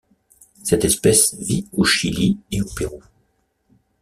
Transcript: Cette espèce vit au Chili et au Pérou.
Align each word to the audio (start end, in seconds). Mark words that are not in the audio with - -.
Cette 0.63 0.83
espèce 0.83 1.35
vit 1.35 1.67
au 1.73 1.83
Chili 1.83 2.39
et 2.51 2.63
au 2.63 2.65
Pérou. 2.75 3.03